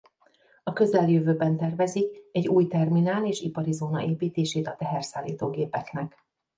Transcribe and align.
A 0.63 0.73
közeljövőben 0.73 1.57
tervezik 1.57 2.17
egy 2.31 2.47
új 2.47 2.67
terminál 2.67 3.25
és 3.25 3.41
ipari 3.41 3.71
zóna 3.71 4.01
építését 4.03 4.67
a 4.67 4.75
teherszállító 4.75 5.49
gépeknek. 5.49 6.25